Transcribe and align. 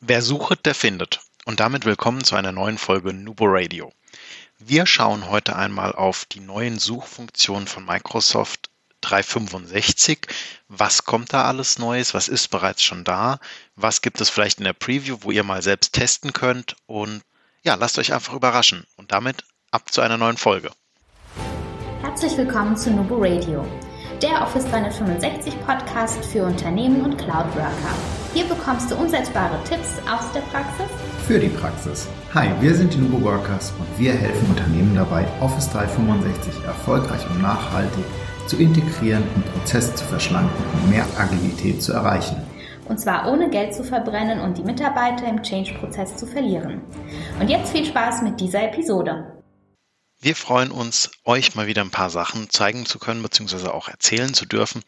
Wer 0.00 0.22
sucht, 0.22 0.64
der 0.64 0.76
findet. 0.76 1.20
Und 1.44 1.58
damit 1.58 1.84
willkommen 1.84 2.22
zu 2.22 2.36
einer 2.36 2.52
neuen 2.52 2.78
Folge 2.78 3.12
Nubo 3.12 3.46
Radio. 3.48 3.92
Wir 4.60 4.86
schauen 4.86 5.28
heute 5.28 5.56
einmal 5.56 5.92
auf 5.92 6.24
die 6.24 6.38
neuen 6.38 6.78
Suchfunktionen 6.78 7.66
von 7.66 7.84
Microsoft 7.84 8.70
365. 9.00 10.20
Was 10.68 11.04
kommt 11.04 11.32
da 11.32 11.46
alles 11.46 11.80
Neues? 11.80 12.14
Was 12.14 12.28
ist 12.28 12.46
bereits 12.48 12.84
schon 12.84 13.02
da? 13.02 13.40
Was 13.74 14.00
gibt 14.00 14.20
es 14.20 14.30
vielleicht 14.30 14.58
in 14.58 14.64
der 14.64 14.72
Preview, 14.72 15.18
wo 15.22 15.32
ihr 15.32 15.42
mal 15.42 15.62
selbst 15.62 15.94
testen 15.94 16.32
könnt? 16.32 16.76
Und 16.86 17.22
ja, 17.64 17.74
lasst 17.74 17.98
euch 17.98 18.12
einfach 18.12 18.34
überraschen. 18.34 18.86
Und 18.96 19.10
damit 19.10 19.42
ab 19.72 19.92
zu 19.92 20.00
einer 20.00 20.16
neuen 20.16 20.36
Folge. 20.36 20.70
Herzlich 22.02 22.36
willkommen 22.36 22.76
zu 22.76 22.92
Nubo 22.92 23.16
Radio 23.16 23.66
der 24.22 24.42
Office 24.42 24.64
365 24.64 25.54
Podcast 25.64 26.24
für 26.24 26.44
Unternehmen 26.44 27.02
und 27.02 27.16
Cloud 27.18 27.54
Worker. 27.54 28.27
Hier 28.34 28.44
bekommst 28.44 28.90
du 28.90 28.96
umsetzbare 28.96 29.58
Tipps 29.64 29.98
aus 30.06 30.30
der 30.32 30.40
Praxis 30.40 30.86
für 31.28 31.38
die 31.38 31.48
Praxis. 31.48 32.08
Hi, 32.32 32.48
wir 32.58 32.74
sind 32.74 32.94
die 32.94 32.98
Nubo 32.98 33.22
Workers 33.22 33.72
und 33.78 33.98
wir 33.98 34.14
helfen 34.14 34.48
Unternehmen 34.48 34.94
dabei, 34.94 35.26
Office 35.40 35.68
365 35.70 36.64
erfolgreich 36.64 37.20
und 37.28 37.42
nachhaltig 37.42 38.04
zu 38.46 38.56
integrieren 38.56 39.22
und 39.34 39.52
Prozesse 39.52 39.94
zu 39.94 40.06
verschlanken 40.06 40.64
und 40.72 40.88
mehr 40.88 41.06
Agilität 41.18 41.82
zu 41.82 41.92
erreichen. 41.92 42.36
Und 42.86 42.98
zwar 42.98 43.30
ohne 43.30 43.50
Geld 43.50 43.74
zu 43.74 43.84
verbrennen 43.84 44.40
und 44.40 44.56
die 44.56 44.62
Mitarbeiter 44.62 45.28
im 45.28 45.42
Change-Prozess 45.42 46.16
zu 46.16 46.26
verlieren. 46.26 46.80
Und 47.38 47.50
jetzt 47.50 47.72
viel 47.72 47.84
Spaß 47.84 48.22
mit 48.22 48.40
dieser 48.40 48.62
Episode. 48.62 49.42
Wir 50.20 50.34
freuen 50.34 50.70
uns, 50.70 51.10
euch 51.24 51.54
mal 51.54 51.66
wieder 51.66 51.82
ein 51.82 51.90
paar 51.90 52.08
Sachen 52.08 52.48
zeigen 52.48 52.86
zu 52.86 52.98
können, 52.98 53.22
beziehungsweise 53.22 53.74
auch 53.74 53.88
erzählen 53.88 54.32
zu 54.32 54.46
dürfen, 54.46 54.82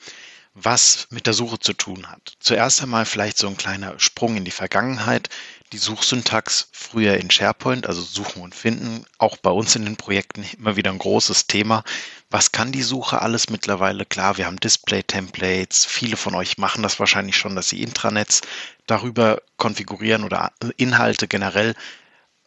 was 0.54 1.06
mit 1.10 1.26
der 1.26 1.34
Suche 1.34 1.58
zu 1.60 1.72
tun 1.72 2.10
hat. 2.10 2.34
Zuerst 2.40 2.82
einmal 2.82 3.06
vielleicht 3.06 3.38
so 3.38 3.46
ein 3.46 3.56
kleiner 3.56 3.98
Sprung 3.98 4.36
in 4.36 4.44
die 4.44 4.50
Vergangenheit. 4.50 5.28
Die 5.72 5.78
Suchsyntax 5.78 6.68
früher 6.72 7.16
in 7.18 7.30
SharePoint, 7.30 7.86
also 7.86 8.02
Suchen 8.02 8.42
und 8.42 8.56
Finden, 8.56 9.04
auch 9.18 9.36
bei 9.36 9.50
uns 9.50 9.76
in 9.76 9.84
den 9.84 9.96
Projekten 9.96 10.44
immer 10.58 10.74
wieder 10.74 10.90
ein 10.90 10.98
großes 10.98 11.46
Thema. 11.46 11.84
Was 12.28 12.50
kann 12.50 12.72
die 12.72 12.82
Suche 12.82 13.22
alles 13.22 13.50
mittlerweile? 13.50 14.04
Klar, 14.04 14.36
wir 14.36 14.46
haben 14.46 14.58
Display-Templates. 14.58 15.84
Viele 15.84 16.16
von 16.16 16.34
euch 16.34 16.58
machen 16.58 16.82
das 16.82 16.98
wahrscheinlich 16.98 17.36
schon, 17.36 17.54
dass 17.54 17.68
sie 17.68 17.82
Intranets 17.82 18.40
darüber 18.86 19.40
konfigurieren 19.56 20.24
oder 20.24 20.52
Inhalte 20.76 21.28
generell 21.28 21.76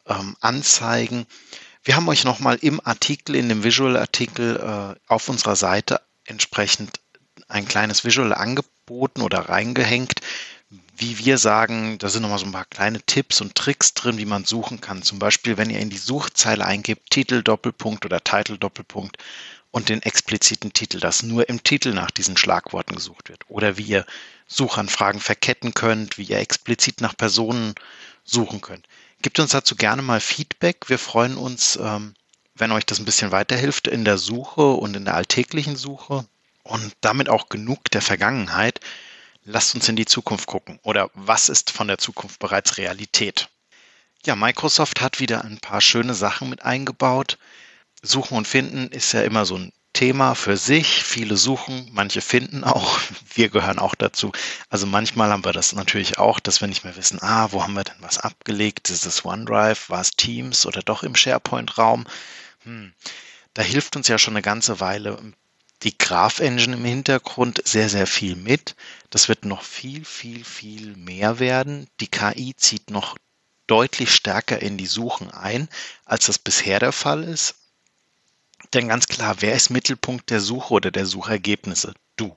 ähm, 0.08 0.36
anzeigen. 0.42 1.26
Wir 1.86 1.96
haben 1.96 2.09
euch 2.09 2.26
nochmal 2.26 2.58
im 2.62 2.86
Artikel, 2.86 3.36
in 3.36 3.48
dem 3.48 3.64
Visual-Artikel 3.64 4.58
äh, 4.58 5.00
auf 5.08 5.30
unserer 5.30 5.56
Seite 5.56 6.02
entsprechend 6.26 7.00
ein 7.54 7.68
kleines 7.68 8.04
Visual 8.04 8.34
angeboten 8.34 9.22
oder 9.22 9.50
reingehängt, 9.50 10.22
wie 10.98 11.20
wir 11.20 11.38
sagen, 11.38 11.98
da 12.00 12.09
sind 12.09 12.23
nochmal 12.23 12.40
so 12.40 12.46
ein 12.46 12.52
paar 12.52 12.66
kleine 12.66 13.02
Tipps 13.02 13.42
und 13.42 13.56
Tricks 13.56 13.94
drin, 13.94 14.18
wie 14.18 14.26
man 14.26 14.46
suchen 14.46 14.82
kann. 14.82 15.04
Zum 15.04 15.20
Beispiel, 15.20 15.58
wenn 15.58 15.70
ihr 15.70 15.80
in 15.80 15.90
die 15.90 15.98
Suchzeile 15.98 16.66
eingibt, 16.66 17.12
Titel 17.12 17.44
Doppelpunkt 17.44 18.06
oder 18.06 18.24
Titel 18.24 18.58
Doppelpunkt 18.58 19.18
und 19.72 19.90
den 19.90 20.02
expliziten 20.02 20.74
Titel, 20.74 21.00
dass 21.00 21.24
nur 21.24 21.50
im 21.50 21.64
Titel 21.64 21.94
nach 21.94 22.12
diesen 22.12 22.38
Schlagworten 22.38 22.96
gesucht 22.96 23.30
wird. 23.30 23.42
Oder 23.48 23.78
wie 23.78 23.84
ihr 23.84 24.06
Suchanfragen 24.48 25.20
verketten 25.20 25.74
könnt, 25.74 26.18
wie 26.18 26.24
ihr 26.24 26.40
explizit 26.40 27.02
nach 27.02 27.18
Personen 27.18 27.74
suchen 28.24 28.62
könnt. 28.62 28.88
Gebt 29.22 29.40
uns 29.40 29.52
dazu 29.52 29.76
gerne 29.76 30.02
mal 30.02 30.22
Feedback. 30.22 30.90
Wir 30.90 31.00
freuen 31.00 31.38
uns, 31.38 31.78
ähm, 31.81 32.14
wenn 32.56 32.72
euch 32.72 32.86
das 32.86 33.00
ein 33.00 33.06
bisschen 33.06 33.31
weiterhilft 33.31 33.88
in 33.88 34.06
der 34.06 34.18
Suche 34.18 34.74
und 34.74 34.96
in 34.96 35.06
der 35.06 35.16
alltäglichen 35.16 35.76
Suche 35.76 36.26
und 36.64 36.94
damit 37.02 37.30
auch 37.30 37.50
genug 37.50 37.92
der 37.92 38.02
Vergangenheit. 38.02 38.80
Lasst 39.45 39.75
uns 39.75 39.89
in 39.89 39.95
die 39.95 40.06
Zukunft 40.06 40.47
gucken. 40.47 40.80
Oder 40.83 41.09
was 41.14 41.50
ist 41.50 41.69
von 41.69 41.88
der 41.88 41.97
Zukunft 41.97 42.39
bereits 42.39 42.78
Realität? 42.78 43.50
Ja, 44.25 44.38
Microsoft 44.38 45.02
hat 45.02 45.19
wieder 45.19 45.44
ein 45.44 45.59
paar 45.59 45.81
schöne 45.81 46.14
Sachen 46.14 46.50
mit 46.50 46.64
eingebaut. 46.64 47.38
Suchen 48.02 48.38
und 48.38 48.47
Finden 48.47 48.88
ist 48.88 49.11
ja 49.11 49.22
immer 49.22 49.45
so 49.45 49.58
ein 49.58 49.73
Thema 49.91 50.34
für 50.34 50.57
sich. 50.57 51.03
Viele 51.03 51.35
suchen, 51.35 51.90
manche 51.91 52.22
finden 52.22 52.63
auch. 52.63 53.00
Wir 53.34 53.50
gehören 53.50 53.79
auch 53.79 53.96
dazu. 53.96 54.31
Also 54.69 54.88
manchmal 54.88 55.29
haben 55.29 55.46
wir 55.46 55.53
das 55.53 55.73
natürlich 55.73 56.18
auch, 56.19 56.40
dass 56.40 56.62
wir 56.62 56.68
nicht 56.68 56.84
mehr 56.84 56.96
wissen, 56.96 57.19
ah, 57.22 57.52
wo 57.52 57.63
haben 57.63 57.73
wir 57.73 57.84
denn 57.84 57.96
was 58.00 58.19
abgelegt? 58.19 58.90
Ist 58.90 59.06
es 59.06 59.25
OneDrive? 59.25 59.90
War 59.90 60.02
es 60.02 60.12
Teams 60.12 60.66
oder 60.66 60.81
doch 60.81 61.03
im 61.03 61.16
SharePoint-Raum? 61.16 62.06
Hm. 62.63 62.94
Da 63.56 63.62
hilft 63.62 63.96
uns 63.96 64.07
ja 64.07 64.18
schon 64.18 64.34
eine 64.34 64.41
ganze 64.41 64.79
Weile 64.79 65.18
die 65.84 65.98
Graph 65.98 66.40
Engine 66.40 66.76
im 66.76 66.86
Hintergrund 66.86 67.62
sehr, 67.66 67.90
sehr 67.90 68.08
viel 68.08 68.36
mit. 68.36 68.76
Das 69.10 69.28
wird 69.30 69.46
noch 69.46 69.64
viel, 69.64 70.06
viel, 70.06 70.44
viel 70.44 70.96
mehr 70.96 71.40
werden. 71.40 71.88
Die 72.00 72.08
KI 72.08 72.56
zieht 72.56 72.90
noch 72.90 73.18
deutlich 73.68 74.14
stärker 74.14 74.62
in 74.62 74.78
die 74.78 74.86
Suchen 74.86 75.30
ein, 75.32 75.70
als 76.06 76.26
das 76.28 76.40
bisher 76.40 76.80
der 76.80 76.92
Fall 76.92 77.24
ist. 77.24 77.56
Denn 78.74 78.88
ganz 78.88 79.08
klar, 79.08 79.38
wer 79.40 79.56
ist 79.56 79.70
Mittelpunkt 79.70 80.30
der 80.30 80.40
Suche 80.40 80.74
oder 80.74 80.92
der 80.92 81.06
Suchergebnisse? 81.06 81.94
Du. 82.16 82.36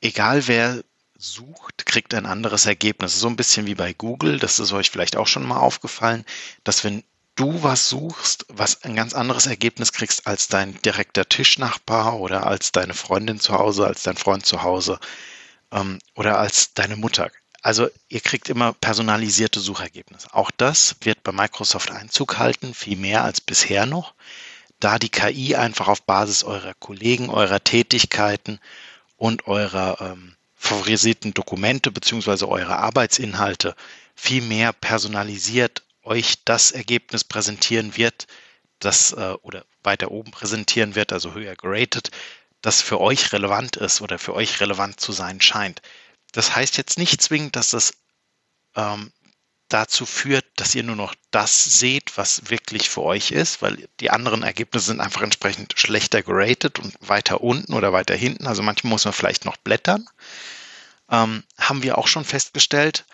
Egal 0.00 0.46
wer 0.46 0.84
sucht, 1.16 1.86
kriegt 1.86 2.12
ein 2.14 2.26
anderes 2.26 2.66
Ergebnis. 2.66 3.18
So 3.18 3.28
ein 3.28 3.36
bisschen 3.36 3.66
wie 3.66 3.74
bei 3.74 3.92
Google, 3.94 4.38
das 4.38 4.60
ist 4.60 4.72
euch 4.72 4.90
vielleicht 4.90 5.16
auch 5.16 5.26
schon 5.26 5.46
mal 5.46 5.58
aufgefallen, 5.58 6.24
dass 6.64 6.84
wenn 6.84 7.02
du 7.34 7.62
was 7.62 7.88
suchst, 7.88 8.46
was 8.48 8.82
ein 8.84 8.94
ganz 8.94 9.14
anderes 9.14 9.46
Ergebnis 9.46 9.92
kriegst 9.92 10.26
als 10.26 10.48
dein 10.48 10.80
direkter 10.82 11.28
Tischnachbar 11.28 12.18
oder 12.20 12.46
als 12.46 12.72
deine 12.72 12.94
Freundin 12.94 13.40
zu 13.40 13.54
Hause, 13.54 13.86
als 13.86 14.02
dein 14.02 14.16
Freund 14.16 14.46
zu 14.46 14.62
Hause 14.62 14.98
ähm, 15.72 15.98
oder 16.14 16.38
als 16.38 16.74
deine 16.74 16.96
Mutter. 16.96 17.30
Also 17.62 17.88
ihr 18.08 18.20
kriegt 18.20 18.48
immer 18.50 18.74
personalisierte 18.74 19.58
Suchergebnisse. 19.60 20.28
Auch 20.32 20.50
das 20.50 20.96
wird 21.00 21.22
bei 21.22 21.32
Microsoft 21.32 21.90
Einzug 21.90 22.38
halten, 22.38 22.74
viel 22.74 22.96
mehr 22.96 23.24
als 23.24 23.40
bisher 23.40 23.86
noch 23.86 24.14
da 24.84 24.98
die 24.98 25.08
KI 25.08 25.56
einfach 25.56 25.88
auf 25.88 26.02
Basis 26.02 26.44
eurer 26.44 26.74
Kollegen, 26.74 27.30
eurer 27.30 27.64
Tätigkeiten 27.64 28.60
und 29.16 29.46
eurer 29.46 29.98
ähm, 30.00 30.36
favorisierten 30.56 31.32
Dokumente 31.32 31.90
beziehungsweise 31.90 32.48
eurer 32.48 32.80
Arbeitsinhalte 32.80 33.74
viel 34.14 34.42
mehr 34.42 34.74
personalisiert 34.74 35.82
euch 36.04 36.44
das 36.44 36.70
Ergebnis 36.70 37.24
präsentieren 37.24 37.96
wird, 37.96 38.26
das 38.78 39.12
äh, 39.12 39.34
oder 39.42 39.64
weiter 39.82 40.10
oben 40.10 40.30
präsentieren 40.30 40.94
wird, 40.94 41.12
also 41.12 41.34
höher 41.34 41.56
geratet, 41.56 42.10
das 42.62 42.80
für 42.80 43.00
euch 43.00 43.32
relevant 43.32 43.76
ist 43.76 44.00
oder 44.00 44.18
für 44.18 44.34
euch 44.34 44.60
relevant 44.60 45.00
zu 45.00 45.12
sein 45.12 45.40
scheint. 45.40 45.82
Das 46.32 46.56
heißt 46.56 46.76
jetzt 46.76 46.98
nicht 46.98 47.20
zwingend, 47.22 47.56
dass 47.56 47.70
das 47.70 47.94
ähm, 48.74 49.12
dazu 49.68 50.06
führt, 50.06 50.44
dass 50.56 50.74
ihr 50.74 50.82
nur 50.82 50.96
noch 50.96 51.14
das 51.30 51.64
seht, 51.64 52.16
was 52.16 52.50
wirklich 52.50 52.88
für 52.88 53.02
euch 53.02 53.30
ist, 53.30 53.62
weil 53.62 53.88
die 54.00 54.10
anderen 54.10 54.42
Ergebnisse 54.42 54.86
sind 54.86 55.00
einfach 55.00 55.22
entsprechend 55.22 55.74
schlechter 55.76 56.22
geratet 56.22 56.78
und 56.78 56.94
weiter 57.00 57.40
unten 57.40 57.72
oder 57.74 57.92
weiter 57.92 58.14
hinten. 58.14 58.46
Also 58.46 58.62
manchmal 58.62 58.90
muss 58.90 59.04
man 59.04 59.14
vielleicht 59.14 59.44
noch 59.44 59.56
blättern. 59.56 60.08
Ähm, 61.10 61.44
haben 61.58 61.82
wir 61.82 61.98
auch 61.98 62.08
schon 62.08 62.24
festgestellt. 62.24 63.04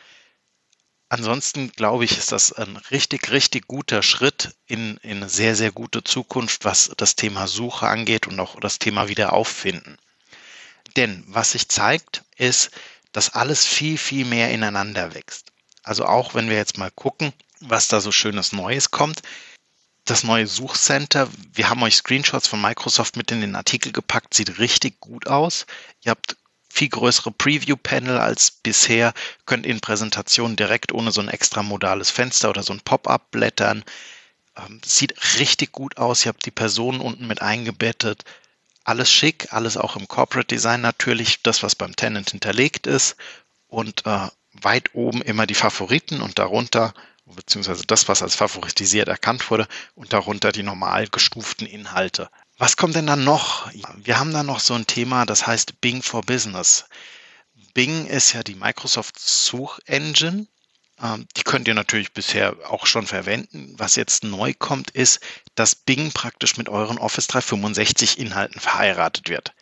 Ansonsten 1.10 1.72
glaube 1.72 2.04
ich, 2.04 2.16
ist 2.16 2.30
das 2.30 2.52
ein 2.52 2.76
richtig, 2.76 3.32
richtig 3.32 3.66
guter 3.66 4.00
Schritt 4.00 4.54
in, 4.66 4.96
in 4.98 5.16
eine 5.16 5.28
sehr, 5.28 5.56
sehr 5.56 5.72
gute 5.72 6.04
Zukunft, 6.04 6.64
was 6.64 6.92
das 6.96 7.16
Thema 7.16 7.48
Suche 7.48 7.88
angeht 7.88 8.28
und 8.28 8.38
auch 8.38 8.60
das 8.60 8.78
Thema 8.78 9.08
Wiederauffinden. 9.08 9.98
Denn 10.96 11.24
was 11.26 11.50
sich 11.50 11.68
zeigt, 11.68 12.22
ist, 12.36 12.70
dass 13.10 13.34
alles 13.34 13.66
viel, 13.66 13.98
viel 13.98 14.24
mehr 14.24 14.52
ineinander 14.52 15.12
wächst. 15.12 15.50
Also 15.82 16.06
auch 16.06 16.34
wenn 16.34 16.48
wir 16.48 16.56
jetzt 16.56 16.78
mal 16.78 16.92
gucken, 16.92 17.32
was 17.58 17.88
da 17.88 18.00
so 18.00 18.12
schönes 18.12 18.52
Neues 18.52 18.92
kommt. 18.92 19.22
Das 20.04 20.22
neue 20.22 20.46
Suchcenter, 20.46 21.28
wir 21.52 21.70
haben 21.70 21.82
euch 21.82 21.96
Screenshots 21.96 22.46
von 22.46 22.60
Microsoft 22.60 23.16
mit 23.16 23.32
in 23.32 23.40
den 23.40 23.56
Artikel 23.56 23.90
gepackt, 23.90 24.32
sieht 24.32 24.60
richtig 24.60 25.00
gut 25.00 25.26
aus. 25.26 25.66
Ihr 26.04 26.10
habt 26.10 26.36
viel 26.70 26.88
größere 26.88 27.32
Preview-Panel 27.32 28.18
als 28.18 28.50
bisher, 28.50 29.12
könnt 29.44 29.66
in 29.66 29.80
Präsentationen 29.80 30.56
direkt 30.56 30.92
ohne 30.92 31.10
so 31.10 31.20
ein 31.20 31.28
extra 31.28 31.62
modales 31.62 32.10
Fenster 32.10 32.48
oder 32.48 32.62
so 32.62 32.72
ein 32.72 32.80
Pop-up 32.80 33.30
blättern. 33.32 33.84
Ähm, 34.56 34.80
sieht 34.84 35.14
richtig 35.38 35.72
gut 35.72 35.98
aus. 35.98 36.24
Ihr 36.24 36.30
habt 36.30 36.46
die 36.46 36.52
Personen 36.52 37.00
unten 37.00 37.26
mit 37.26 37.42
eingebettet. 37.42 38.24
Alles 38.84 39.10
schick, 39.10 39.52
alles 39.52 39.76
auch 39.76 39.96
im 39.96 40.08
Corporate 40.08 40.46
Design 40.46 40.80
natürlich, 40.80 41.42
das, 41.42 41.62
was 41.62 41.74
beim 41.74 41.96
Tenant 41.96 42.30
hinterlegt 42.30 42.86
ist. 42.86 43.16
Und 43.68 44.06
äh, 44.06 44.28
weit 44.52 44.94
oben 44.94 45.22
immer 45.22 45.46
die 45.46 45.54
Favoriten 45.54 46.20
und 46.22 46.38
darunter, 46.38 46.94
beziehungsweise 47.34 47.84
das, 47.86 48.08
was 48.08 48.22
als 48.22 48.34
favoritisiert 48.34 49.08
erkannt 49.08 49.50
wurde, 49.50 49.66
und 49.94 50.12
darunter 50.12 50.52
die 50.52 50.62
normal 50.62 51.08
gestuften 51.08 51.66
Inhalte. 51.66 52.30
Was 52.58 52.76
kommt 52.76 52.94
denn 52.94 53.06
dann 53.06 53.24
noch? 53.24 53.70
Wir 53.96 54.18
haben 54.18 54.32
da 54.32 54.42
noch 54.42 54.60
so 54.60 54.74
ein 54.74 54.86
Thema, 54.86 55.24
das 55.26 55.46
heißt 55.46 55.80
Bing 55.80 56.02
for 56.02 56.22
Business. 56.22 56.84
Bing 57.72 58.06
ist 58.06 58.32
ja 58.32 58.42
die 58.42 58.54
Microsoft 58.54 59.18
Suchengine. 59.18 60.46
Ähm, 61.02 61.26
die 61.36 61.42
könnt 61.42 61.68
ihr 61.68 61.74
natürlich 61.74 62.12
bisher 62.12 62.56
auch 62.68 62.86
schon 62.86 63.06
verwenden. 63.06 63.74
Was 63.78 63.96
jetzt 63.96 64.24
neu 64.24 64.52
kommt, 64.52 64.90
ist, 64.90 65.20
dass 65.54 65.74
Bing 65.74 66.12
praktisch 66.12 66.56
mit 66.56 66.68
euren 66.68 66.98
Office 66.98 67.28
365 67.28 68.18
Inhalten 68.18 68.60
verheiratet 68.60 69.28
wird. 69.28 69.54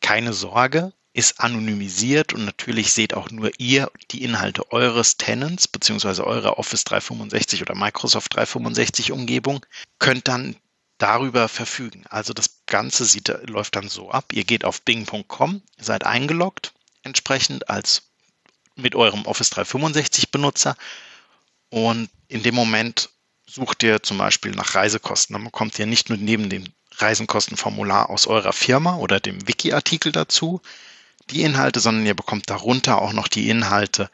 Keine 0.00 0.32
Sorge, 0.32 0.92
ist 1.12 1.40
anonymisiert 1.40 2.32
und 2.32 2.44
natürlich 2.44 2.92
seht 2.92 3.14
auch 3.14 3.30
nur 3.30 3.50
ihr 3.58 3.90
die 4.12 4.22
Inhalte 4.22 4.70
eures 4.70 5.16
Tenants 5.16 5.66
beziehungsweise 5.66 6.24
eurer 6.24 6.58
Office 6.58 6.84
365 6.84 7.62
oder 7.62 7.74
Microsoft 7.74 8.34
365 8.34 9.10
Umgebung, 9.10 9.66
könnt 9.98 10.28
dann 10.28 10.56
darüber 10.98 11.48
verfügen. 11.48 12.04
Also 12.08 12.32
das 12.32 12.60
Ganze 12.66 13.04
sieht, 13.04 13.28
läuft 13.48 13.74
dann 13.74 13.88
so 13.88 14.10
ab. 14.10 14.32
Ihr 14.32 14.44
geht 14.44 14.64
auf 14.64 14.82
bing.com, 14.82 15.62
seid 15.78 16.04
eingeloggt, 16.04 16.72
entsprechend 17.02 17.68
als 17.68 18.02
mit 18.76 18.94
eurem 18.94 19.26
Office 19.26 19.50
365 19.50 20.30
Benutzer 20.30 20.76
und 21.70 22.08
in 22.28 22.42
dem 22.42 22.54
Moment 22.54 23.10
sucht 23.46 23.82
ihr 23.82 24.02
zum 24.02 24.18
Beispiel 24.18 24.52
nach 24.52 24.74
Reisekosten. 24.74 25.34
Dann 25.34 25.44
bekommt 25.44 25.78
ihr 25.78 25.86
nicht 25.86 26.08
nur 26.08 26.18
neben 26.18 26.48
dem 26.48 26.64
Reisenkostenformular 26.96 28.10
aus 28.10 28.26
eurer 28.26 28.52
Firma 28.52 28.96
oder 28.96 29.18
dem 29.20 29.48
Wiki-Artikel 29.48 30.12
dazu, 30.12 30.60
die 31.30 31.42
Inhalte, 31.42 31.80
sondern 31.80 32.06
ihr 32.06 32.14
bekommt 32.14 32.50
darunter 32.50 33.00
auch 33.00 33.12
noch 33.12 33.28
die 33.28 33.48
Inhalte, 33.48 34.10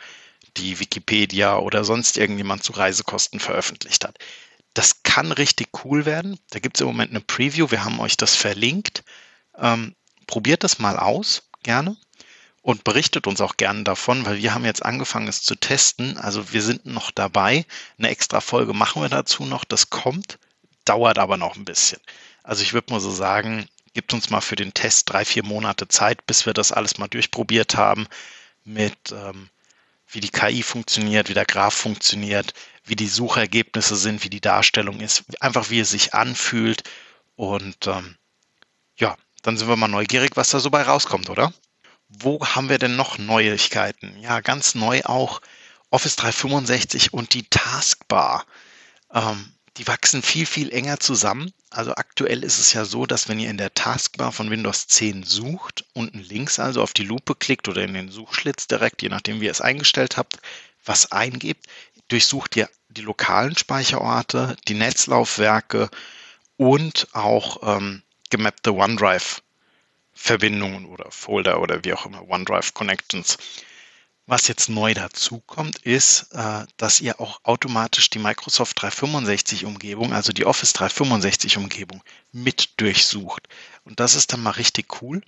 die 0.56 0.78
Wikipedia 0.80 1.58
oder 1.58 1.84
sonst 1.84 2.16
irgendjemand 2.16 2.64
zu 2.64 2.72
Reisekosten 2.72 3.40
veröffentlicht 3.40 4.04
hat. 4.04 4.18
Das 4.74 5.02
kann 5.02 5.32
richtig 5.32 5.68
cool 5.84 6.04
werden. 6.04 6.38
Da 6.50 6.58
gibt 6.58 6.76
es 6.76 6.82
im 6.82 6.86
Moment 6.88 7.10
eine 7.10 7.20
Preview. 7.20 7.70
Wir 7.70 7.84
haben 7.84 7.98
euch 8.00 8.16
das 8.16 8.34
verlinkt. 8.34 9.04
Ähm, 9.56 9.94
probiert 10.26 10.64
das 10.64 10.78
mal 10.78 10.98
aus, 10.98 11.44
gerne. 11.62 11.96
Und 12.60 12.84
berichtet 12.84 13.26
uns 13.26 13.40
auch 13.40 13.56
gerne 13.56 13.84
davon, 13.84 14.26
weil 14.26 14.38
wir 14.38 14.52
haben 14.52 14.64
jetzt 14.64 14.84
angefangen, 14.84 15.28
es 15.28 15.42
zu 15.42 15.54
testen. 15.54 16.18
Also 16.18 16.52
wir 16.52 16.62
sind 16.62 16.84
noch 16.84 17.10
dabei. 17.10 17.64
Eine 17.96 18.08
extra 18.08 18.40
Folge 18.40 18.74
machen 18.74 19.00
wir 19.00 19.08
dazu 19.08 19.44
noch. 19.44 19.64
Das 19.64 19.88
kommt, 19.88 20.38
dauert 20.84 21.18
aber 21.18 21.36
noch 21.36 21.56
ein 21.56 21.64
bisschen. 21.64 22.00
Also 22.42 22.62
ich 22.62 22.74
würde 22.74 22.92
mal 22.92 23.00
so 23.00 23.10
sagen, 23.10 23.68
gibt 23.96 24.12
uns 24.12 24.28
mal 24.28 24.42
für 24.42 24.56
den 24.56 24.74
Test 24.74 25.10
drei, 25.10 25.24
vier 25.24 25.42
Monate 25.42 25.88
Zeit, 25.88 26.26
bis 26.26 26.44
wir 26.44 26.52
das 26.52 26.70
alles 26.70 26.98
mal 26.98 27.08
durchprobiert 27.08 27.76
haben 27.76 28.06
mit 28.62 29.10
ähm, 29.10 29.48
wie 30.06 30.20
die 30.20 30.28
KI 30.28 30.62
funktioniert, 30.62 31.30
wie 31.30 31.34
der 31.34 31.46
Graph 31.46 31.72
funktioniert, 31.72 32.52
wie 32.84 32.94
die 32.94 33.08
Suchergebnisse 33.08 33.96
sind, 33.96 34.22
wie 34.22 34.28
die 34.28 34.42
Darstellung 34.42 35.00
ist, 35.00 35.24
einfach 35.40 35.70
wie 35.70 35.80
es 35.80 35.90
sich 35.90 36.12
anfühlt. 36.12 36.82
Und 37.36 37.86
ähm, 37.86 38.16
ja, 38.98 39.16
dann 39.40 39.56
sind 39.56 39.66
wir 39.66 39.76
mal 39.76 39.88
neugierig, 39.88 40.36
was 40.36 40.50
da 40.50 40.60
so 40.60 40.68
bei 40.68 40.82
rauskommt, 40.82 41.30
oder? 41.30 41.54
Wo 42.10 42.46
haben 42.46 42.68
wir 42.68 42.78
denn 42.78 42.96
noch 42.96 43.16
Neuigkeiten? 43.16 44.14
Ja, 44.20 44.40
ganz 44.40 44.74
neu 44.74 45.04
auch 45.04 45.40
Office 45.88 46.16
365 46.16 47.14
und 47.14 47.32
die 47.32 47.44
Taskbar. 47.48 48.44
Ähm, 49.10 49.54
die 49.76 49.86
wachsen 49.86 50.22
viel, 50.22 50.46
viel 50.46 50.72
enger 50.72 50.98
zusammen. 51.00 51.52
Also 51.70 51.94
aktuell 51.94 52.42
ist 52.44 52.58
es 52.58 52.72
ja 52.72 52.84
so, 52.84 53.06
dass 53.06 53.28
wenn 53.28 53.38
ihr 53.38 53.50
in 53.50 53.58
der 53.58 53.74
Taskbar 53.74 54.32
von 54.32 54.50
Windows 54.50 54.88
10 54.88 55.22
sucht, 55.24 55.84
unten 55.92 56.18
links 56.20 56.58
also 56.58 56.82
auf 56.82 56.94
die 56.94 57.04
Lupe 57.04 57.34
klickt 57.34 57.68
oder 57.68 57.82
in 57.82 57.92
den 57.94 58.10
Suchschlitz 58.10 58.66
direkt, 58.66 59.02
je 59.02 59.10
nachdem 59.10 59.40
wie 59.40 59.46
ihr 59.46 59.50
es 59.50 59.60
eingestellt 59.60 60.16
habt, 60.16 60.38
was 60.84 61.10
eingebt, 61.12 61.66
durchsucht 62.08 62.56
ihr 62.56 62.68
die 62.88 63.02
lokalen 63.02 63.56
Speicherorte, 63.56 64.56
die 64.68 64.74
Netzlaufwerke 64.74 65.90
und 66.56 67.08
auch 67.12 67.76
ähm, 67.76 68.02
gemappte 68.30 68.72
OneDrive-Verbindungen 68.72 70.86
oder 70.86 71.10
Folder 71.10 71.60
oder 71.60 71.84
wie 71.84 71.92
auch 71.92 72.06
immer, 72.06 72.26
OneDrive-Connections. 72.28 73.36
Was 74.28 74.48
jetzt 74.48 74.68
neu 74.68 74.92
dazukommt, 74.92 75.78
ist, 75.78 76.32
äh, 76.32 76.66
dass 76.78 77.00
ihr 77.00 77.20
auch 77.20 77.38
automatisch 77.44 78.10
die 78.10 78.18
Microsoft 78.18 78.82
365 78.82 79.64
Umgebung, 79.64 80.12
also 80.12 80.32
die 80.32 80.44
Office 80.46 80.72
365 80.72 81.56
Umgebung 81.58 82.02
mit 82.32 82.80
durchsucht. 82.80 83.48
Und 83.84 84.00
das 84.00 84.16
ist 84.16 84.32
dann 84.32 84.42
mal 84.42 84.50
richtig 84.50 85.00
cool. 85.00 85.22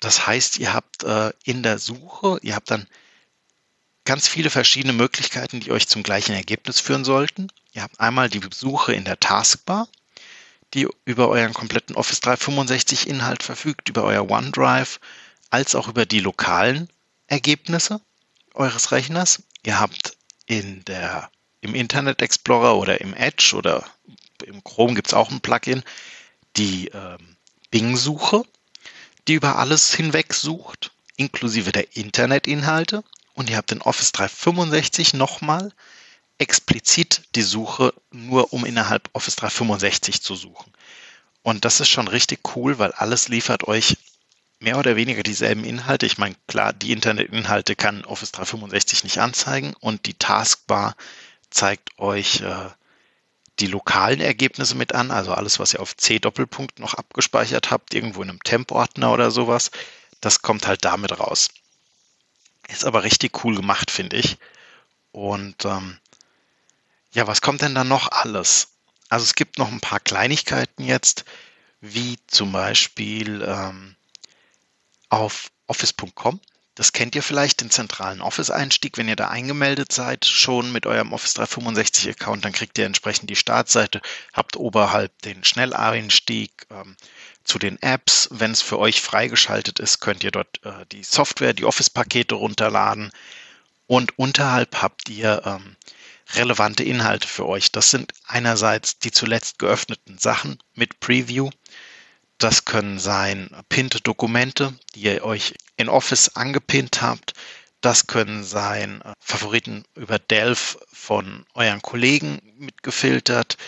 Das 0.00 0.26
heißt, 0.26 0.58
ihr 0.58 0.74
habt 0.74 1.04
äh, 1.04 1.32
in 1.44 1.62
der 1.62 1.78
Suche, 1.78 2.40
ihr 2.42 2.56
habt 2.56 2.72
dann 2.72 2.88
ganz 4.04 4.26
viele 4.26 4.50
verschiedene 4.50 4.94
Möglichkeiten, 4.94 5.60
die 5.60 5.70
euch 5.70 5.86
zum 5.86 6.02
gleichen 6.02 6.34
Ergebnis 6.34 6.80
führen 6.80 7.04
sollten. 7.04 7.52
Ihr 7.72 7.82
habt 7.82 8.00
einmal 8.00 8.28
die 8.28 8.40
Suche 8.52 8.92
in 8.94 9.04
der 9.04 9.20
Taskbar, 9.20 9.86
die 10.74 10.88
über 11.04 11.28
euren 11.28 11.54
kompletten 11.54 11.94
Office 11.94 12.18
365 12.18 13.06
Inhalt 13.06 13.44
verfügt, 13.44 13.88
über 13.88 14.02
euer 14.02 14.28
OneDrive, 14.28 14.98
als 15.50 15.76
auch 15.76 15.86
über 15.86 16.04
die 16.04 16.20
lokalen 16.20 16.88
Ergebnisse 17.28 18.00
eures 18.54 18.92
Rechners. 18.92 19.42
Ihr 19.64 19.78
habt 19.78 20.16
in 20.46 20.84
der, 20.84 21.30
im 21.60 21.74
Internet 21.74 22.22
Explorer 22.22 22.76
oder 22.76 23.00
im 23.00 23.14
Edge 23.14 23.54
oder 23.56 23.84
im 24.44 24.64
Chrome 24.64 24.94
gibt 24.94 25.08
es 25.08 25.14
auch 25.14 25.30
ein 25.30 25.40
Plugin, 25.40 25.82
die 26.56 26.88
ähm, 26.88 27.36
Bing-Suche, 27.70 28.44
die 29.28 29.34
über 29.34 29.56
alles 29.56 29.94
hinweg 29.94 30.34
sucht, 30.34 30.90
inklusive 31.16 31.72
der 31.72 31.96
Internetinhalte. 31.96 33.04
Und 33.34 33.48
ihr 33.48 33.56
habt 33.56 33.72
in 33.72 33.82
Office 33.82 34.12
365 34.12 35.14
nochmal 35.14 35.72
explizit 36.38 37.22
die 37.34 37.42
Suche 37.42 37.94
nur 38.10 38.52
um 38.52 38.64
innerhalb 38.64 39.08
Office 39.12 39.36
365 39.36 40.22
zu 40.22 40.34
suchen. 40.34 40.72
Und 41.42 41.64
das 41.64 41.80
ist 41.80 41.88
schon 41.88 42.08
richtig 42.08 42.56
cool, 42.56 42.78
weil 42.78 42.92
alles 42.92 43.28
liefert 43.28 43.68
euch 43.68 43.96
mehr 44.60 44.78
oder 44.78 44.94
weniger 44.94 45.22
dieselben 45.22 45.64
Inhalte. 45.64 46.06
Ich 46.06 46.18
meine, 46.18 46.36
klar, 46.46 46.72
die 46.72 46.92
Internetinhalte 46.92 47.74
kann 47.74 48.04
Office 48.04 48.32
365 48.32 49.04
nicht 49.04 49.18
anzeigen 49.18 49.74
und 49.80 50.06
die 50.06 50.14
Taskbar 50.14 50.94
zeigt 51.50 51.98
euch 51.98 52.42
äh, 52.42 52.68
die 53.58 53.66
lokalen 53.66 54.20
Ergebnisse 54.20 54.74
mit 54.74 54.94
an, 54.94 55.10
also 55.10 55.32
alles, 55.32 55.58
was 55.58 55.74
ihr 55.74 55.80
auf 55.80 55.96
C-Doppelpunkt 55.96 56.78
noch 56.78 56.94
abgespeichert 56.94 57.70
habt, 57.70 57.94
irgendwo 57.94 58.22
in 58.22 58.30
einem 58.30 58.42
Temp-Ordner 58.42 59.12
oder 59.12 59.30
sowas, 59.30 59.70
das 60.20 60.42
kommt 60.42 60.66
halt 60.66 60.84
damit 60.84 61.18
raus. 61.18 61.48
Ist 62.68 62.84
aber 62.84 63.02
richtig 63.02 63.44
cool 63.44 63.56
gemacht, 63.56 63.90
finde 63.90 64.16
ich. 64.16 64.38
Und 65.12 65.64
ähm, 65.64 65.98
ja, 67.12 67.26
was 67.26 67.40
kommt 67.40 67.62
denn 67.62 67.74
da 67.74 67.84
noch 67.84 68.12
alles? 68.12 68.68
Also 69.08 69.24
es 69.24 69.34
gibt 69.34 69.58
noch 69.58 69.72
ein 69.72 69.80
paar 69.80 70.00
Kleinigkeiten 70.00 70.84
jetzt, 70.84 71.24
wie 71.80 72.18
zum 72.28 72.52
Beispiel 72.52 73.42
ähm, 73.46 73.96
auf 75.10 75.50
office.com. 75.66 76.40
Das 76.74 76.92
kennt 76.92 77.14
ihr 77.14 77.22
vielleicht, 77.22 77.60
den 77.60 77.70
zentralen 77.70 78.22
Office-Einstieg. 78.22 78.96
Wenn 78.96 79.08
ihr 79.08 79.16
da 79.16 79.28
eingemeldet 79.28 79.92
seid, 79.92 80.24
schon 80.24 80.72
mit 80.72 80.86
eurem 80.86 81.12
Office 81.12 81.36
365-Account, 81.36 82.44
dann 82.44 82.52
kriegt 82.52 82.78
ihr 82.78 82.86
entsprechend 82.86 83.28
die 83.28 83.36
Startseite, 83.36 84.00
habt 84.32 84.56
oberhalb 84.56 85.20
den 85.22 85.44
Schnelleinstieg 85.44 86.66
ähm, 86.70 86.96
zu 87.44 87.58
den 87.58 87.82
Apps. 87.82 88.28
Wenn 88.30 88.52
es 88.52 88.62
für 88.62 88.78
euch 88.78 89.02
freigeschaltet 89.02 89.78
ist, 89.78 90.00
könnt 90.00 90.24
ihr 90.24 90.30
dort 90.30 90.64
äh, 90.64 90.86
die 90.90 91.02
Software, 91.02 91.52
die 91.52 91.66
Office-Pakete 91.66 92.34
runterladen. 92.34 93.10
Und 93.86 94.18
unterhalb 94.18 94.80
habt 94.80 95.08
ihr 95.10 95.42
ähm, 95.44 95.76
relevante 96.34 96.84
Inhalte 96.84 97.26
für 97.26 97.46
euch. 97.46 97.72
Das 97.72 97.90
sind 97.90 98.12
einerseits 98.26 98.98
die 98.98 99.10
zuletzt 99.10 99.58
geöffneten 99.58 100.18
Sachen 100.18 100.58
mit 100.74 101.00
Preview. 101.00 101.50
Das 102.40 102.64
können 102.64 102.98
sein 102.98 103.50
pinnte 103.68 104.00
Dokumente, 104.00 104.72
die 104.94 105.02
ihr 105.02 105.24
euch 105.24 105.52
in 105.76 105.90
Office 105.90 106.36
angepinnt 106.36 107.02
habt. 107.02 107.34
Das 107.82 108.06
können 108.06 108.44
sein 108.44 109.02
äh, 109.02 109.12
Favoriten 109.20 109.84
über 109.94 110.18
Delph 110.18 110.78
von 110.90 111.44
euren 111.52 111.82
Kollegen 111.82 112.40
mitgefiltert, 112.56 113.58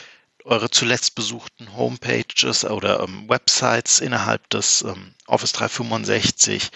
eure 0.44 0.70
zuletzt 0.70 1.14
besuchten 1.14 1.76
Homepages 1.76 2.64
oder 2.64 3.00
ähm, 3.00 3.28
Websites 3.28 4.00
innerhalb 4.00 4.48
des 4.48 4.80
ähm, 4.80 5.14
Office 5.26 5.52
365 5.52 6.70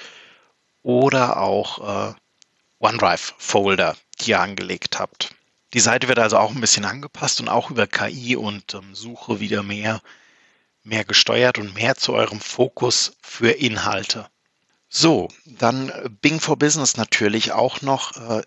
oder 0.83 1.39
auch 1.39 2.11
äh, 2.11 2.15
OneDrive-Folder, 2.79 3.97
die 4.21 4.33
ihr 4.33 4.41
angelegt 4.41 4.99
habt. 4.99 5.35
Die 5.73 5.81
Seite 5.81 6.09
wird 6.09 6.19
also 6.19 6.37
auch 6.37 6.55
ein 6.55 6.61
bisschen 6.61 6.85
angepasst 6.85 7.41
und 7.41 7.49
auch 7.49 7.71
über 7.71 7.87
KI 7.87 8.37
und 8.37 8.75
ähm, 8.75 8.95
Suche 8.95 9.41
wieder 9.41 9.63
mehr 9.63 10.03
mehr 10.87 11.05
gesteuert 11.05 11.59
und 11.59 11.75
mehr 11.75 11.97
zu 11.97 12.15
eurem 12.15 12.41
Fokus 12.41 13.17
für 13.21 13.51
Inhalte. 13.51 14.29
So, 14.89 15.29
dann 15.45 15.91
äh, 15.91 16.09
Bing 16.09 16.41
for 16.41 16.57
Business 16.57 16.97
natürlich 16.97 17.53
auch 17.53 17.83
noch, 17.83 18.17
äh, 18.17 18.43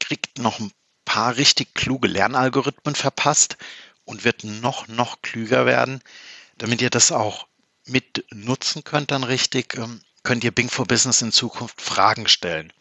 kriegt 0.00 0.38
noch 0.38 0.58
ein 0.58 0.72
paar 1.04 1.36
richtig 1.36 1.74
kluge 1.74 2.08
Lernalgorithmen 2.08 2.94
verpasst 2.94 3.56
und 4.04 4.24
wird 4.24 4.42
noch, 4.44 4.88
noch 4.88 5.22
klüger 5.22 5.66
werden. 5.66 6.00
Damit 6.58 6.80
ihr 6.80 6.90
das 6.90 7.12
auch 7.12 7.46
mit 7.84 8.24
nutzen 8.32 8.82
könnt 8.82 9.10
dann 9.10 9.22
richtig, 9.22 9.74
ähm, 9.76 10.00
könnt 10.22 10.44
ihr 10.44 10.52
Bing 10.52 10.70
for 10.70 10.86
Business 10.86 11.22
in 11.22 11.30
Zukunft 11.30 11.80
Fragen 11.80 12.26
stellen. 12.26 12.72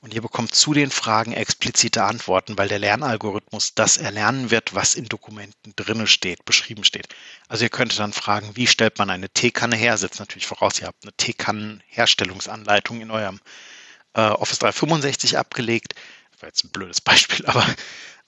Und 0.00 0.14
ihr 0.14 0.22
bekommt 0.22 0.54
zu 0.54 0.74
den 0.74 0.92
Fragen 0.92 1.32
explizite 1.32 2.04
Antworten, 2.04 2.56
weil 2.56 2.68
der 2.68 2.78
Lernalgorithmus 2.78 3.74
das 3.74 3.96
erlernen 3.96 4.52
wird, 4.52 4.74
was 4.74 4.94
in 4.94 5.06
Dokumenten 5.06 5.72
drinne 5.74 6.06
steht, 6.06 6.44
beschrieben 6.44 6.84
steht. 6.84 7.08
Also 7.48 7.64
ihr 7.64 7.70
könntet 7.70 7.98
dann 7.98 8.12
fragen, 8.12 8.54
wie 8.54 8.68
stellt 8.68 8.98
man 8.98 9.10
eine 9.10 9.28
Teekanne 9.28 9.74
her? 9.74 9.96
Setzt 9.96 10.20
natürlich 10.20 10.46
voraus, 10.46 10.78
ihr 10.78 10.86
habt 10.86 11.02
eine 11.02 11.12
Teekannenherstellungsanleitung 11.14 13.00
in 13.00 13.10
eurem 13.10 13.40
äh, 14.14 14.20
Office 14.20 14.60
365 14.60 15.36
abgelegt. 15.36 15.94
Das 16.30 16.42
war 16.42 16.48
jetzt 16.48 16.64
ein 16.64 16.70
blödes 16.70 17.00
Beispiel, 17.00 17.44
aber 17.46 17.66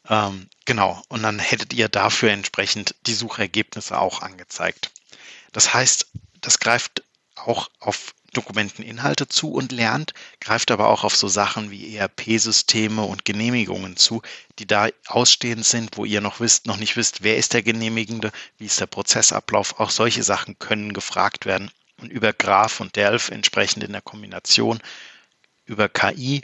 ähm, 0.09 0.49
genau. 0.65 1.01
Und 1.09 1.23
dann 1.23 1.39
hättet 1.39 1.73
ihr 1.73 1.89
dafür 1.89 2.33
entsprechend 2.33 2.97
die 3.07 3.15
Suchergebnisse 3.15 3.97
auch 3.97 4.23
angezeigt. 4.23 4.91
Das 5.53 5.73
heißt, 5.73 6.09
das 6.41 6.59
greift 6.59 7.05
auch 7.47 7.71
auf 7.81 8.15
Dokumenteninhalte 8.33 9.29
zu 9.29 9.53
und 9.53 9.73
lernt, 9.73 10.15
greift 10.41 10.71
aber 10.71 10.89
auch 10.89 11.03
auf 11.03 11.17
so 11.17 11.27
Sachen 11.29 11.71
wie 11.71 11.97
ERP-Systeme 11.97 13.03
und 13.03 13.25
Genehmigungen 13.25 13.97
zu, 13.97 14.23
die 14.59 14.67
da 14.67 14.89
ausstehend 15.07 15.65
sind, 15.65 15.97
wo 15.97 16.05
ihr 16.05 16.21
noch 16.21 16.39
wisst, 16.39 16.67
noch 16.67 16.77
nicht 16.77 16.97
wisst, 16.97 17.23
wer 17.23 17.37
ist 17.37 17.55
der 17.55 17.63
Genehmigende, 17.63 18.31
wie 18.59 18.67
ist 18.67 18.81
der 18.81 18.87
Prozessablauf. 18.87 19.81
Auch 19.81 19.91
solche 19.91 20.23
Sachen 20.23 20.59
können 20.59 20.93
gefragt 20.93 21.45
werden 21.45 21.71
und 22.01 22.11
über 22.11 22.33
Graph 22.33 22.81
und 22.81 22.95
Delph 22.97 23.31
entsprechend 23.31 23.83
in 23.83 23.93
der 23.93 24.03
Kombination 24.03 24.81
über 25.65 25.89
KI 25.89 26.43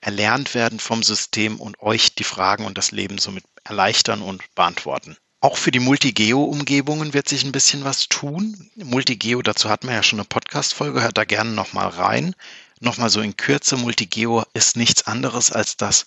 erlernt 0.00 0.54
werden 0.54 0.78
vom 0.78 1.02
System 1.02 1.60
und 1.60 1.80
euch 1.80 2.14
die 2.14 2.24
Fragen 2.24 2.64
und 2.64 2.78
das 2.78 2.92
Leben 2.92 3.18
somit 3.18 3.44
erleichtern 3.64 4.22
und 4.22 4.42
beantworten. 4.54 5.16
Auch 5.46 5.58
für 5.58 5.70
die 5.70 5.78
Multigeo-Umgebungen 5.78 7.14
wird 7.14 7.28
sich 7.28 7.44
ein 7.44 7.52
bisschen 7.52 7.84
was 7.84 8.08
tun. 8.08 8.68
Multigeo, 8.74 9.42
dazu 9.42 9.68
hatten 9.70 9.86
wir 9.86 9.94
ja 9.94 10.02
schon 10.02 10.18
eine 10.18 10.26
Podcast-Folge, 10.26 11.02
hört 11.02 11.16
da 11.16 11.24
gerne 11.24 11.52
nochmal 11.52 11.86
rein. 11.86 12.34
Nochmal 12.80 13.10
so 13.10 13.20
in 13.20 13.36
Kürze, 13.36 13.76
Multigeo 13.76 14.44
ist 14.54 14.76
nichts 14.76 15.06
anderes 15.06 15.52
als 15.52 15.76
das 15.76 16.06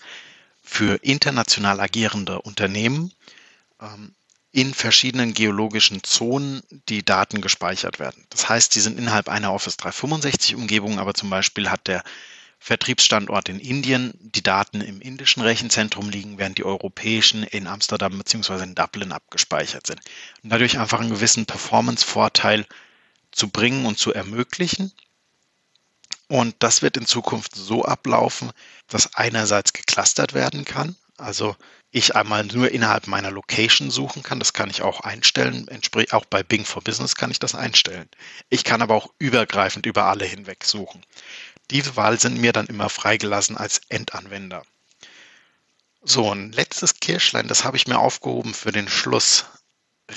für 0.61 0.95
international 1.03 1.79
agierende 1.79 2.41
Unternehmen 2.41 3.13
ähm, 3.81 4.13
in 4.51 4.73
verschiedenen 4.73 5.33
geologischen 5.33 6.03
Zonen 6.03 6.61
die 6.89 7.05
Daten 7.05 7.39
gespeichert 7.39 7.97
werden. 7.97 8.25
Das 8.31 8.49
heißt, 8.49 8.75
die 8.75 8.81
sind 8.81 8.99
innerhalb 8.99 9.29
einer 9.29 9.53
Office 9.53 9.77
365 9.77 10.55
Umgebung, 10.55 10.99
aber 10.99 11.13
zum 11.13 11.29
Beispiel 11.29 11.69
hat 11.69 11.87
der 11.87 12.03
Vertriebsstandort 12.59 13.49
in 13.49 13.59
Indien 13.59 14.13
die 14.19 14.43
Daten 14.43 14.81
im 14.81 15.01
indischen 15.01 15.41
Rechenzentrum 15.41 16.09
liegen, 16.09 16.37
während 16.37 16.57
die 16.57 16.65
europäischen 16.65 17.43
in 17.43 17.67
Amsterdam 17.67 18.17
bzw. 18.17 18.63
in 18.63 18.75
Dublin 18.75 19.11
abgespeichert 19.11 19.87
sind. 19.87 20.01
Und 20.43 20.51
dadurch 20.51 20.77
einfach 20.77 20.99
einen 20.99 21.09
gewissen 21.09 21.45
Performance-Vorteil 21.45 22.65
zu 23.31 23.49
bringen 23.49 23.85
und 23.85 23.97
zu 23.97 24.13
ermöglichen. 24.13 24.91
Und 26.27 26.55
das 26.59 26.81
wird 26.81 26.97
in 26.97 27.07
Zukunft 27.07 27.55
so 27.55 27.85
ablaufen, 27.85 28.51
dass 28.87 29.15
einerseits 29.15 29.73
geclustert 29.73 30.33
werden 30.33 30.65
kann, 30.65 30.95
also 31.17 31.55
ich 31.91 32.15
einmal 32.15 32.45
nur 32.45 32.71
innerhalb 32.71 33.07
meiner 33.07 33.31
Location 33.31 33.89
suchen 33.89 34.21
kann. 34.21 34.39
Das 34.39 34.53
kann 34.53 34.69
ich 34.69 34.83
auch 34.83 34.99
einstellen. 35.01 35.67
Auch 36.11 36.25
bei 36.25 36.43
Bing 36.43 36.63
for 36.63 36.83
Business 36.83 37.15
kann 37.15 37.31
ich 37.31 37.39
das 37.39 37.55
einstellen. 37.55 38.07
Ich 38.49 38.63
kann 38.63 38.83
aber 38.83 38.93
auch 38.93 39.09
übergreifend 39.17 39.87
über 39.87 40.05
alle 40.05 40.25
hinweg 40.25 40.63
suchen. 40.63 41.01
Diese 41.71 41.95
Wahl 41.95 42.19
sind 42.19 42.37
mir 42.37 42.53
dann 42.53 42.67
immer 42.67 42.89
freigelassen 42.89 43.57
als 43.57 43.81
Endanwender. 43.89 44.63
So, 46.01 46.33
ein 46.33 46.51
letztes 46.51 46.99
Kirschlein, 46.99 47.47
das 47.47 47.63
habe 47.63 47.77
ich 47.77 47.87
mir 47.87 47.99
aufgehoben 47.99 48.53
für 48.53 48.71
den 48.71 48.87
Schluss. 48.87 49.45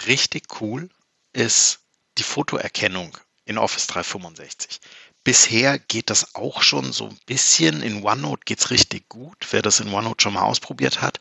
Richtig 0.07 0.61
cool 0.61 0.89
ist 1.33 1.81
die 2.19 2.23
Fotoerkennung 2.23 3.19
in 3.45 3.59
Office 3.59 3.89
365. 3.89 4.81
Bisher 5.25 5.79
geht 5.79 6.11
das 6.11 6.35
auch 6.35 6.63
schon 6.63 6.93
so 6.93 7.09
ein 7.09 7.19
bisschen. 7.27 7.83
In 7.83 8.03
OneNote 8.03 8.43
geht 8.45 8.61
es 8.61 8.71
richtig 8.71 9.09
gut. 9.09 9.47
Wer 9.51 9.63
das 9.63 9.81
in 9.81 9.93
OneNote 9.93 10.23
schon 10.23 10.35
mal 10.35 10.43
ausprobiert 10.43 11.01
hat, 11.01 11.21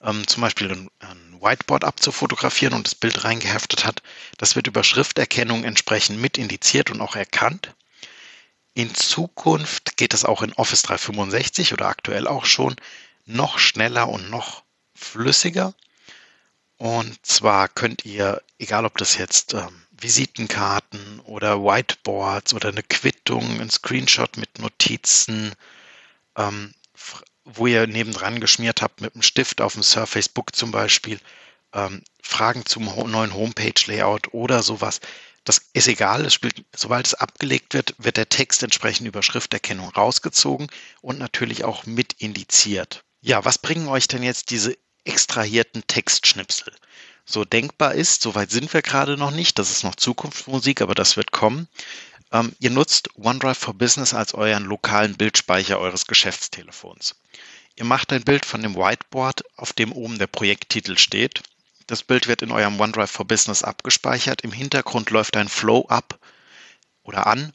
ähm, 0.00 0.26
zum 0.26 0.42
Beispiel 0.42 0.70
ein, 0.70 0.90
ein 1.00 1.40
Whiteboard 1.40 1.84
abzufotografieren 1.84 2.74
und 2.74 2.86
das 2.86 2.94
Bild 2.94 3.24
reingeheftet 3.24 3.84
hat, 3.84 4.02
das 4.38 4.56
wird 4.56 4.66
über 4.66 4.84
Schrifterkennung 4.84 5.64
entsprechend 5.64 6.20
mit 6.20 6.38
indiziert 6.38 6.90
und 6.90 7.00
auch 7.00 7.16
erkannt. 7.16 7.74
In 8.74 8.94
Zukunft 8.94 9.96
geht 9.96 10.14
es 10.14 10.24
auch 10.24 10.42
in 10.42 10.54
Office 10.54 10.82
365 10.82 11.72
oder 11.74 11.86
aktuell 11.88 12.26
auch 12.26 12.46
schon 12.46 12.76
noch 13.26 13.58
schneller 13.58 14.08
und 14.08 14.30
noch 14.30 14.62
flüssiger. 14.94 15.74
Und 16.78 17.24
zwar 17.24 17.68
könnt 17.68 18.04
ihr, 18.04 18.42
egal 18.58 18.86
ob 18.86 18.98
das 18.98 19.16
jetzt 19.16 19.54
ähm, 19.54 19.82
Visitenkarten 19.92 21.20
oder 21.20 21.62
Whiteboards 21.62 22.54
oder 22.54 22.70
eine 22.70 22.82
Quittung, 22.82 23.60
ein 23.60 23.70
Screenshot 23.70 24.36
mit 24.36 24.58
Notizen, 24.58 25.52
ähm, 26.36 26.74
wo 27.44 27.66
ihr 27.66 27.86
nebendran 27.86 28.40
geschmiert 28.40 28.82
habt 28.82 29.00
mit 29.00 29.14
einem 29.14 29.22
Stift 29.22 29.60
auf 29.60 29.74
dem 29.74 29.82
Surface 29.82 30.28
Book 30.28 30.56
zum 30.56 30.70
Beispiel, 30.70 31.20
ähm, 31.72 32.02
Fragen 32.22 32.64
zum 32.66 32.84
neuen 32.84 33.34
Homepage-Layout 33.34 34.32
oder 34.32 34.62
sowas. 34.62 35.00
Das 35.44 35.60
ist 35.72 35.88
egal, 35.88 36.24
es 36.24 36.34
spielt, 36.34 36.64
sobald 36.74 37.06
es 37.06 37.14
abgelegt 37.14 37.74
wird, 37.74 37.94
wird 37.98 38.16
der 38.16 38.28
Text 38.28 38.62
entsprechend 38.62 39.08
über 39.08 39.22
Schrifterkennung 39.22 39.88
rausgezogen 39.88 40.68
und 41.00 41.18
natürlich 41.18 41.64
auch 41.64 41.84
mit 41.84 42.14
indiziert. 42.14 43.04
Ja, 43.20 43.44
was 43.44 43.58
bringen 43.58 43.88
euch 43.88 44.06
denn 44.06 44.22
jetzt 44.22 44.50
diese 44.50 44.76
extrahierten 45.04 45.84
Textschnipsel? 45.88 46.72
So 47.24 47.44
denkbar 47.44 47.94
ist, 47.94 48.22
soweit 48.22 48.50
sind 48.50 48.72
wir 48.72 48.82
gerade 48.82 49.16
noch 49.16 49.32
nicht, 49.32 49.58
das 49.58 49.70
ist 49.70 49.84
noch 49.84 49.96
Zukunftsmusik, 49.96 50.80
aber 50.80 50.94
das 50.94 51.16
wird 51.16 51.32
kommen. 51.32 51.68
Ähm, 52.30 52.54
ihr 52.60 52.70
nutzt 52.70 53.10
OneDrive 53.16 53.58
for 53.58 53.74
Business 53.74 54.14
als 54.14 54.34
euren 54.34 54.64
lokalen 54.64 55.16
Bildspeicher 55.16 55.78
eures 55.78 56.06
Geschäftstelefons. 56.06 57.16
Ihr 57.74 57.84
macht 57.84 58.12
ein 58.12 58.22
Bild 58.22 58.44
von 58.44 58.62
dem 58.62 58.76
Whiteboard, 58.76 59.42
auf 59.56 59.72
dem 59.72 59.92
oben 59.92 60.18
der 60.18 60.26
Projekttitel 60.26 60.98
steht 60.98 61.42
das 61.92 62.02
Bild 62.02 62.26
wird 62.26 62.40
in 62.40 62.52
eurem 62.52 62.80
OneDrive 62.80 63.10
for 63.10 63.26
Business 63.26 63.62
abgespeichert. 63.62 64.40
Im 64.40 64.50
Hintergrund 64.50 65.10
läuft 65.10 65.36
ein 65.36 65.48
Flow 65.48 65.84
ab 65.88 66.18
oder 67.02 67.26
an, 67.26 67.52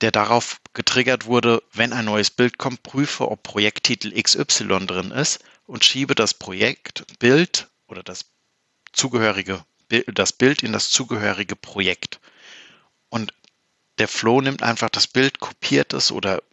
der 0.00 0.12
darauf 0.12 0.60
getriggert 0.74 1.26
wurde, 1.26 1.60
wenn 1.72 1.92
ein 1.92 2.04
neues 2.04 2.30
Bild 2.30 2.56
kommt, 2.56 2.84
prüfe, 2.84 3.28
ob 3.28 3.42
Projekttitel 3.42 4.12
XY 4.12 4.86
drin 4.86 5.10
ist 5.10 5.40
und 5.66 5.84
schiebe 5.84 6.14
das 6.14 6.34
Projektbild 6.34 7.68
oder 7.88 8.04
das 8.04 8.26
zugehörige 8.92 9.64
das 10.06 10.32
Bild 10.32 10.62
in 10.62 10.72
das 10.72 10.90
zugehörige 10.90 11.56
Projekt. 11.56 12.20
Und 13.08 13.34
der 13.98 14.06
Flow 14.06 14.40
nimmt 14.40 14.62
einfach 14.62 14.88
das 14.88 15.08
Bild, 15.08 15.40
kopiert 15.40 15.94
es 15.94 16.12
oder 16.12 16.44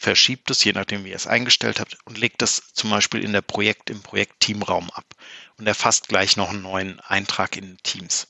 verschiebt 0.00 0.50
es, 0.50 0.64
je 0.64 0.72
nachdem 0.72 1.04
wie 1.04 1.10
ihr 1.10 1.16
es 1.16 1.26
eingestellt 1.26 1.80
habt, 1.80 1.98
und 2.04 2.18
legt 2.18 2.42
das 2.42 2.62
zum 2.72 2.90
Beispiel 2.90 3.22
in 3.22 3.32
der 3.32 3.42
Projekt, 3.42 3.90
im 3.90 4.02
Projekt-Teamraum 4.02 4.90
ab 4.90 5.04
und 5.58 5.66
erfasst 5.66 6.08
gleich 6.08 6.36
noch 6.36 6.50
einen 6.50 6.62
neuen 6.62 7.00
Eintrag 7.00 7.56
in 7.56 7.78
Teams. 7.82 8.28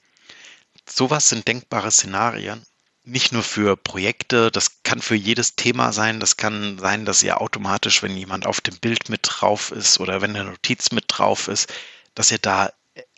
Sowas 0.88 1.28
sind 1.28 1.46
denkbare 1.46 1.90
Szenarien, 1.90 2.66
nicht 3.04 3.32
nur 3.32 3.42
für 3.42 3.76
Projekte, 3.76 4.50
das 4.50 4.82
kann 4.82 5.00
für 5.00 5.14
jedes 5.14 5.56
Thema 5.56 5.92
sein. 5.92 6.20
Das 6.20 6.36
kann 6.36 6.78
sein, 6.78 7.06
dass 7.06 7.22
ihr 7.22 7.40
automatisch, 7.40 8.02
wenn 8.02 8.16
jemand 8.16 8.46
auf 8.46 8.60
dem 8.60 8.76
Bild 8.78 9.08
mit 9.08 9.20
drauf 9.24 9.72
ist 9.72 10.00
oder 10.00 10.20
wenn 10.20 10.36
eine 10.36 10.50
Notiz 10.50 10.92
mit 10.92 11.04
drauf 11.08 11.48
ist, 11.48 11.72
dass 12.14 12.30
ihr 12.30 12.38
da 12.38 12.70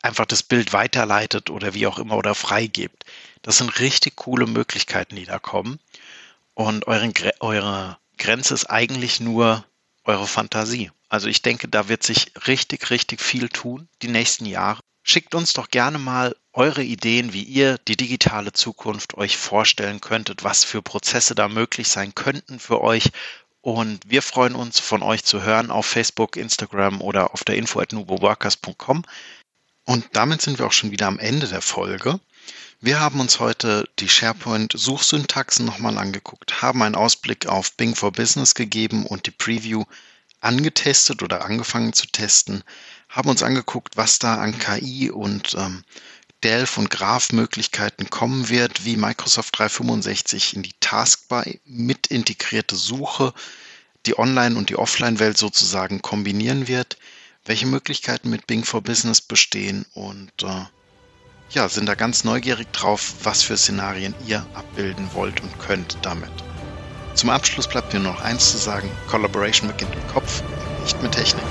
einfach 0.02 0.26
das 0.26 0.42
Bild 0.42 0.72
weiterleitet 0.72 1.50
oder 1.50 1.74
wie 1.74 1.86
auch 1.86 1.98
immer 1.98 2.16
oder 2.16 2.34
freigebt. 2.34 3.04
Das 3.42 3.58
sind 3.58 3.80
richtig 3.80 4.16
coole 4.16 4.46
Möglichkeiten, 4.46 5.16
die 5.16 5.26
da 5.26 5.38
kommen. 5.38 5.80
Und 6.54 6.86
eure, 6.86 7.12
eure 7.40 7.98
Grenze 8.18 8.54
ist 8.54 8.66
eigentlich 8.66 9.20
nur 9.20 9.64
eure 10.04 10.26
Fantasie. 10.26 10.90
Also 11.08 11.28
ich 11.28 11.42
denke, 11.42 11.68
da 11.68 11.88
wird 11.88 12.02
sich 12.02 12.32
richtig, 12.46 12.90
richtig 12.90 13.20
viel 13.20 13.48
tun 13.48 13.88
die 14.02 14.08
nächsten 14.08 14.46
Jahre. 14.46 14.80
Schickt 15.02 15.34
uns 15.34 15.52
doch 15.52 15.68
gerne 15.68 15.98
mal 15.98 16.36
eure 16.52 16.82
Ideen, 16.82 17.32
wie 17.32 17.42
ihr 17.42 17.78
die 17.88 17.96
digitale 17.96 18.52
Zukunft 18.52 19.14
euch 19.14 19.36
vorstellen 19.36 20.00
könntet, 20.00 20.44
was 20.44 20.64
für 20.64 20.82
Prozesse 20.82 21.34
da 21.34 21.48
möglich 21.48 21.88
sein 21.88 22.14
könnten 22.14 22.58
für 22.58 22.80
euch. 22.80 23.10
Und 23.60 24.00
wir 24.08 24.22
freuen 24.22 24.54
uns, 24.54 24.80
von 24.80 25.02
euch 25.02 25.24
zu 25.24 25.42
hören 25.42 25.70
auf 25.70 25.86
Facebook, 25.86 26.36
Instagram 26.36 27.00
oder 27.00 27.32
auf 27.32 27.44
der 27.44 27.56
info 27.56 27.80
at 27.80 27.92
nuboworkers.com. 27.92 29.04
Und 29.84 30.04
damit 30.12 30.42
sind 30.42 30.58
wir 30.58 30.66
auch 30.66 30.72
schon 30.72 30.90
wieder 30.90 31.06
am 31.06 31.18
Ende 31.18 31.48
der 31.48 31.62
Folge. 31.62 32.20
Wir 32.80 32.98
haben 33.00 33.20
uns 33.20 33.38
heute 33.38 33.88
die 33.98 34.08
SharePoint-Suchsyntaxen 34.08 35.64
nochmal 35.64 35.98
angeguckt, 35.98 36.62
haben 36.62 36.82
einen 36.82 36.96
Ausblick 36.96 37.46
auf 37.46 37.76
Bing 37.76 37.94
for 37.94 38.10
Business 38.10 38.54
gegeben 38.54 39.06
und 39.06 39.26
die 39.26 39.30
Preview 39.30 39.84
angetestet 40.40 41.22
oder 41.22 41.44
angefangen 41.44 41.92
zu 41.92 42.06
testen, 42.08 42.64
haben 43.08 43.28
uns 43.30 43.42
angeguckt, 43.42 43.96
was 43.96 44.18
da 44.18 44.36
an 44.36 44.58
KI 44.58 45.10
und 45.10 45.54
ähm, 45.54 45.84
Delph 46.42 46.76
und 46.76 46.90
Graph-Möglichkeiten 46.90 48.10
kommen 48.10 48.48
wird, 48.48 48.84
wie 48.84 48.96
Microsoft 48.96 49.56
365 49.58 50.56
in 50.56 50.64
die 50.64 50.74
Taskbar 50.80 51.44
mit 51.64 52.08
integrierte 52.08 52.74
Suche 52.74 53.32
die 54.06 54.18
Online- 54.18 54.56
und 54.56 54.70
die 54.70 54.76
Offline-Welt 54.76 55.38
sozusagen 55.38 56.02
kombinieren 56.02 56.66
wird, 56.66 56.96
welche 57.44 57.66
Möglichkeiten 57.66 58.30
mit 58.30 58.46
Bing 58.46 58.64
for 58.64 58.82
Business 58.82 59.20
bestehen 59.20 59.84
und 59.94 60.32
äh, 60.42 60.64
ja, 61.50 61.68
sind 61.68 61.86
da 61.86 61.94
ganz 61.94 62.24
neugierig 62.24 62.72
drauf, 62.72 63.14
was 63.24 63.42
für 63.42 63.56
Szenarien 63.56 64.14
ihr 64.26 64.46
abbilden 64.54 65.10
wollt 65.12 65.40
und 65.42 65.58
könnt 65.58 65.98
damit. 66.02 66.30
Zum 67.14 67.30
Abschluss 67.30 67.68
bleibt 67.68 67.92
mir 67.92 68.00
noch 68.00 68.22
eins 68.22 68.52
zu 68.52 68.58
sagen, 68.58 68.90
Collaboration 69.08 69.68
beginnt 69.68 69.94
im 69.94 70.08
Kopf, 70.08 70.42
nicht 70.82 71.02
mit 71.02 71.12
Technik. 71.12 71.44